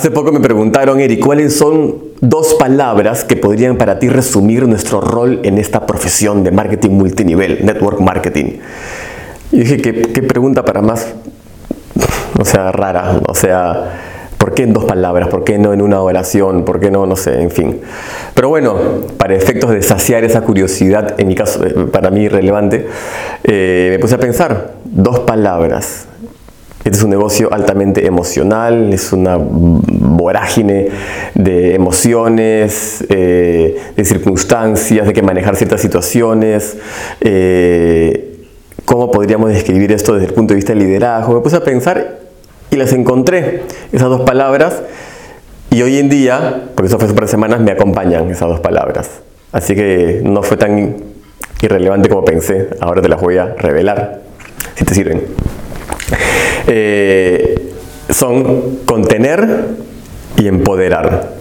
[0.00, 5.02] Hace poco me preguntaron, Eric, ¿cuáles son dos palabras que podrían para ti resumir nuestro
[5.02, 8.60] rol en esta profesión de marketing multinivel, network marketing?
[9.52, 11.06] Y dije, ¿qué, pregunta para más,
[12.38, 13.20] o sea, rara?
[13.28, 13.92] O sea,
[14.38, 15.28] ¿por qué en dos palabras?
[15.28, 16.64] ¿Por qué no en una oración?
[16.64, 17.82] ¿Por qué no, no sé, en fin?
[18.32, 18.78] Pero bueno,
[19.18, 22.88] para efectos de saciar esa curiosidad, en mi caso, eh, para mí relevante,
[23.44, 26.06] eh, me puse a pensar, dos palabras
[26.84, 30.88] este es un negocio altamente emocional, es una vorágine
[31.34, 36.78] de emociones, eh, de circunstancias, de que manejar ciertas situaciones.
[37.20, 38.46] Eh,
[38.86, 41.34] ¿Cómo podríamos describir esto desde el punto de vista del liderazgo?
[41.34, 42.18] Me puse a pensar
[42.70, 43.62] y las encontré,
[43.92, 44.80] esas dos palabras,
[45.70, 49.20] y hoy en día, porque eso fue hace semanas, me acompañan esas dos palabras.
[49.52, 50.96] Así que no fue tan
[51.60, 54.22] irrelevante como pensé, ahora te las voy a revelar,
[54.76, 55.22] si te sirven.
[56.66, 57.72] Eh,
[58.10, 59.66] son contener
[60.36, 61.34] y empoderar.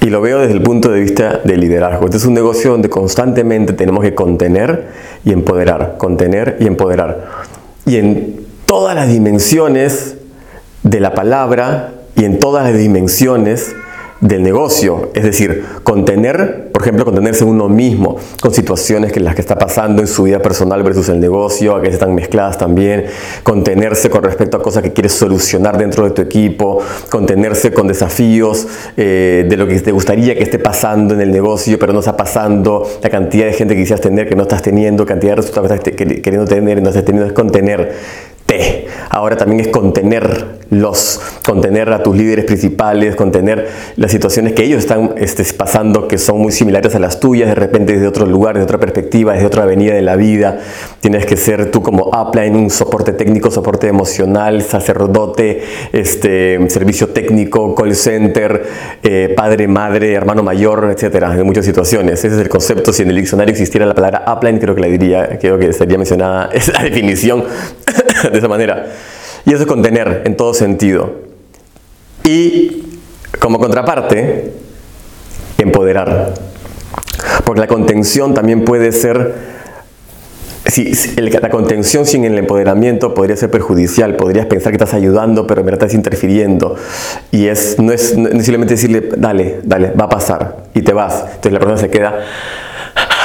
[0.00, 2.04] Y lo veo desde el punto de vista del liderazgo.
[2.04, 4.88] Este es un negocio donde constantemente tenemos que contener
[5.24, 7.26] y empoderar, contener y empoderar.
[7.86, 10.16] Y en todas las dimensiones
[10.82, 13.74] de la palabra y en todas las dimensiones
[14.24, 19.42] del negocio, es decir, contener, por ejemplo, contenerse uno mismo con situaciones que las que
[19.42, 23.04] está pasando en su vida personal versus el negocio, a que están mezcladas también,
[23.42, 28.66] contenerse con respecto a cosas que quieres solucionar dentro de tu equipo, contenerse con desafíos
[28.96, 32.16] eh, de lo que te gustaría que esté pasando en el negocio, pero no está
[32.16, 35.68] pasando, la cantidad de gente que quisieras tener que no estás teniendo, cantidad de resultados
[35.68, 37.92] que estás queriendo tener y no estás teniendo, es contener
[38.46, 38.83] T.
[39.14, 45.12] Ahora también es contenerlos, contener a tus líderes principales, contener las situaciones que ellos están
[45.16, 48.64] este, pasando que son muy similares a las tuyas, de repente desde otro lugar, desde
[48.64, 50.58] otra perspectiva, desde otra avenida de la vida.
[51.00, 55.62] Tienes que ser tú como upline, un soporte técnico, soporte emocional, sacerdote,
[55.92, 58.66] este, servicio técnico, call center,
[59.04, 62.24] eh, padre, madre, hermano mayor, etcétera, en muchas situaciones.
[62.24, 62.92] Ese es el concepto.
[62.92, 65.98] Si en el diccionario existiera la palabra upline, creo que la diría, creo que estaría
[65.98, 67.44] mencionada esa definición
[68.32, 68.86] de esa manera.
[69.46, 71.12] Y eso es contener en todo sentido.
[72.24, 72.82] Y
[73.38, 74.52] como contraparte,
[75.58, 76.34] empoderar.
[77.44, 79.34] Porque la contención también puede ser,
[80.66, 85.60] si, la contención sin el empoderamiento podría ser perjudicial, podrías pensar que estás ayudando, pero
[85.60, 86.76] en verdad estás interfiriendo.
[87.30, 91.24] Y es, no es simplemente decirle, dale, dale, va a pasar, y te vas.
[91.26, 92.20] Entonces la persona se queda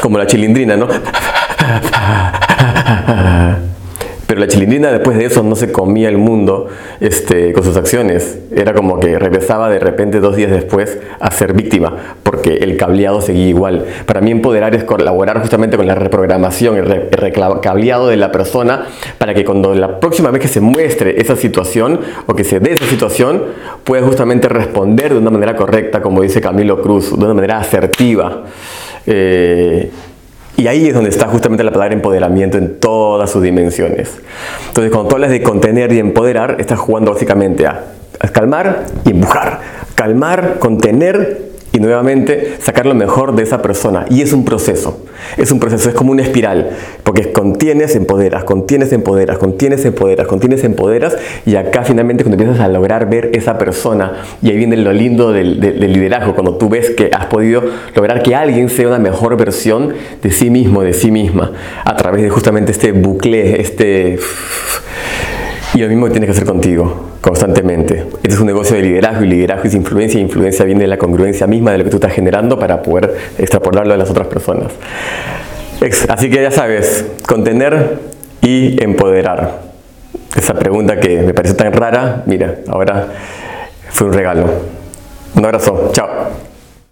[0.00, 0.88] como la chilindrina, ¿no?
[4.36, 6.68] Pero la chilindrina después de eso no se comía el mundo
[7.00, 8.38] este, con sus acciones.
[8.54, 13.22] Era como que regresaba de repente dos días después a ser víctima, porque el cableado
[13.22, 13.86] seguía igual.
[14.04, 17.32] Para mí empoderar es colaborar justamente con la reprogramación, el,
[17.62, 22.00] cableado de la persona, para que cuando la próxima vez que se muestre esa situación
[22.26, 23.42] o que se dé esa situación,
[23.84, 28.42] pueda justamente responder de una manera correcta, como dice Camilo Cruz, de una manera asertiva.
[29.06, 29.90] Eh,
[30.56, 34.10] y ahí es donde está justamente la palabra empoderamiento en todas sus dimensiones.
[34.68, 37.84] Entonces, cuando tú hablas de contener y empoderar, estás jugando básicamente a,
[38.32, 39.60] calmar y empujar.
[39.94, 41.45] Calmar, contener
[41.76, 44.06] y nuevamente sacar lo mejor de esa persona.
[44.08, 45.04] Y es un proceso,
[45.36, 46.70] es un proceso, es como una espiral,
[47.02, 52.68] porque contienes, empoderas, contienes, empoderas, contienes, empoderas, contienes, empoderas, y acá finalmente cuando empiezas a
[52.68, 57.10] lograr ver esa persona, y ahí viene lo lindo del, liderazgo, cuando tú ves que
[57.12, 57.62] has podido
[57.94, 59.92] lograr que alguien sea una mejor versión
[60.22, 61.52] de sí mismo, de sí misma,
[61.84, 64.18] a través de justamente este bucle, este...
[65.74, 68.06] Y lo mismo tienes que hacer contigo constantemente.
[68.22, 70.96] Este es un negocio de liderazgo y liderazgo es influencia y influencia viene de la
[70.96, 74.72] congruencia misma de lo que tú estás generando para poder extrapolarlo a las otras personas.
[76.08, 77.98] Así que ya sabes, contener
[78.42, 79.60] y empoderar.
[80.36, 83.08] Esa pregunta que me parece tan rara, mira, ahora
[83.90, 84.46] fue un regalo.
[85.34, 86.45] Un abrazo, chao.